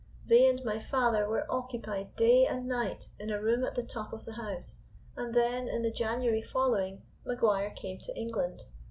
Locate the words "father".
0.79-1.29